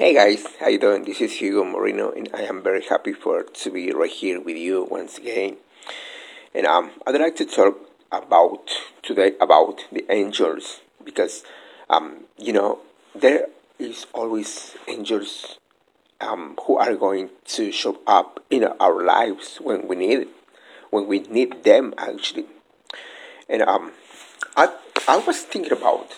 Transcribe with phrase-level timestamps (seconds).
[0.00, 1.04] Hey guys, how you doing?
[1.04, 4.56] This is Hugo Moreno, and I am very happy for to be right here with
[4.56, 5.58] you once again.
[6.54, 7.76] And um, I'd like to talk
[8.10, 8.70] about
[9.02, 11.44] today about the angels because
[11.90, 12.78] um, you know
[13.14, 15.58] there is always angels
[16.22, 20.28] um, who are going to show up in our lives when we need it,
[20.88, 22.46] when we need them actually.
[23.50, 23.92] And um,
[24.56, 24.72] I
[25.06, 26.08] I was thinking about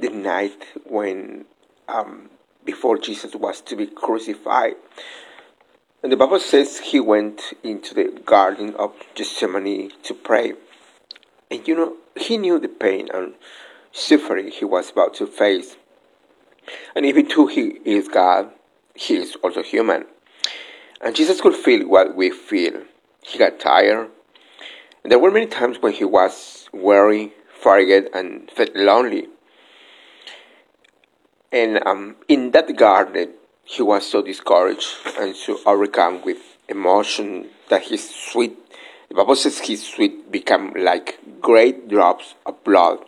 [0.00, 1.44] the night when
[1.88, 2.30] um,
[2.64, 4.74] before Jesus was to be crucified.
[6.02, 10.54] And the Bible says he went into the Garden of Gethsemane to pray.
[11.50, 13.34] And you know, he knew the pain and
[13.92, 15.76] suffering he was about to face.
[16.94, 18.50] And even though he is God,
[18.94, 20.04] he is also human.
[21.00, 22.82] And Jesus could feel what we feel.
[23.22, 24.10] He got tired.
[25.02, 29.28] And there were many times when he was weary, forget, and felt lonely.
[31.52, 34.88] And um, in that garden, he was so discouraged
[35.18, 38.52] and so overcome with emotion that his sweat,
[39.08, 43.04] the Bible says his sweat became like great drops of blood.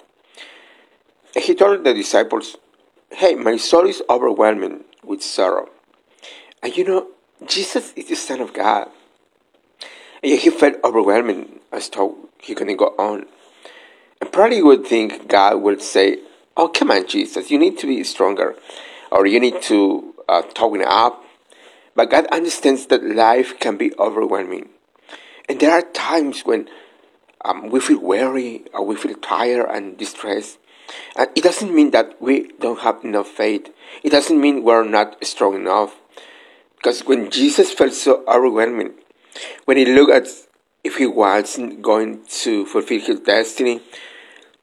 [1.35, 2.57] He told the disciples,
[3.11, 5.71] Hey, my soul is overwhelming with sorrow.
[6.63, 7.09] And you know,
[7.47, 8.89] Jesus is the Son of God.
[10.23, 13.27] And yet he felt overwhelming as though he couldn't go on.
[14.21, 16.19] And probably would think God would say,
[16.57, 18.55] oh, come on, Jesus, you need to be stronger,
[19.11, 21.25] or you need to uh, toughen up.
[21.95, 24.71] But God understands that life can be overwhelming.
[25.49, 26.69] And there are times when
[27.45, 30.59] um, we feel weary or we feel tired and distressed.
[31.17, 33.73] And it doesn't mean that we don't have enough faith.
[34.03, 35.95] It doesn't mean we're not strong enough.
[36.77, 38.95] Because when Jesus felt so overwhelming,
[39.65, 40.29] when he looked at
[40.83, 43.81] if he wasn't going to fulfill his destiny,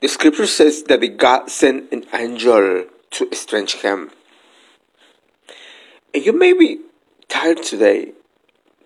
[0.02, 4.09] the scripture says that the God sent an angel to estrange him.
[6.13, 6.80] And you may be
[7.30, 8.13] tired today,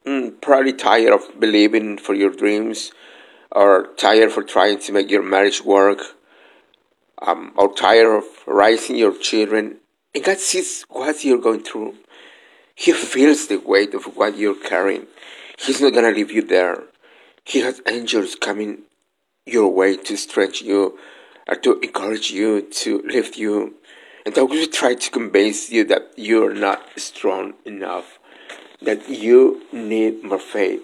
[0.05, 2.91] mm, probably tired of believing for your dreams,
[3.49, 5.99] or tired for trying to make your marriage work,
[7.21, 9.77] um, or tired of raising your children.
[10.13, 11.95] And God sees what you're going through.
[12.75, 15.07] He feels the weight of what you're carrying.
[15.57, 16.83] He's not gonna leave you there.
[17.45, 18.79] He has angels coming
[19.45, 20.97] your way to stretch you,
[21.47, 23.75] or to encourage you, to lift you,
[24.25, 28.19] and will try to convince you that you're not strong enough,
[28.81, 30.81] that you need more faith.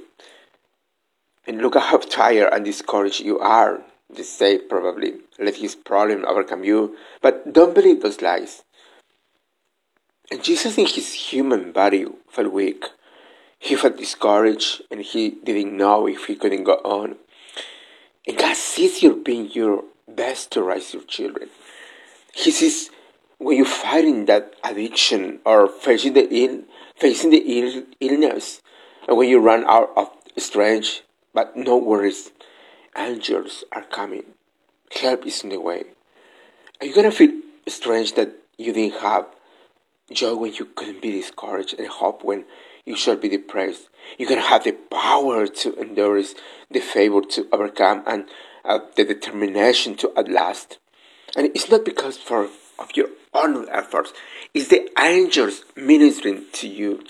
[1.48, 3.82] And look at how tired and discouraged you are.
[4.14, 6.96] They say probably, let his problem overcome you.
[7.22, 8.64] But don't believe those lies.
[10.30, 12.86] And Jesus in his human body felt weak.
[13.58, 17.16] He felt discouraged and he didn't know if he couldn't go on.
[18.28, 21.50] And God sees you being your best to raise your children.
[22.34, 22.90] He sees
[23.38, 26.62] when you're fighting that addiction or facing the ill,
[26.96, 28.62] facing the Ill, illness,
[29.08, 31.02] and when you run out of strength,
[31.34, 32.32] but no worries,
[32.96, 34.26] angels are coming.
[34.92, 35.86] Help is in the way.
[36.80, 37.32] Are you gonna feel
[37.68, 39.26] strange that you didn't have
[40.14, 42.46] joy when you couldn't be discouraged and hope when
[42.86, 43.90] you should be depressed?
[44.18, 46.22] You're gonna have the power to endure,
[46.70, 48.26] the favor to overcome, and
[48.66, 50.80] uh, the determination to at last.
[51.36, 54.14] And it's not because for of your own efforts;
[54.54, 57.04] it's the angels ministering to you.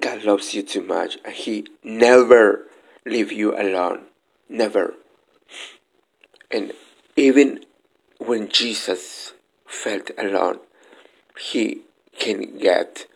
[0.00, 2.66] God loves you too much, and He never
[3.04, 4.06] leave you alone.
[4.48, 4.94] Never.
[6.50, 6.72] And
[7.16, 7.64] even
[8.18, 9.32] when Jesus
[9.66, 10.58] felt alone,
[11.38, 11.82] he
[12.18, 13.06] can get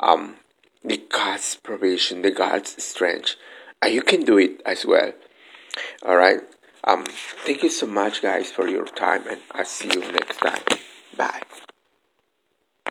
[0.00, 0.36] um,
[0.84, 3.36] the God's provision, the God's strength,
[3.80, 5.12] and you can do it as well.
[6.04, 6.40] All right.
[6.84, 7.04] Um,
[7.44, 10.62] thank you so much, guys, for your time, and I'll see you next time.
[11.16, 11.42] Bye.